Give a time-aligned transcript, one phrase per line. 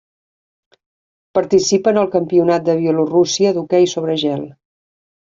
[1.39, 4.41] Participa en el Campionat de Bielorússia d'hoquei sobre gel.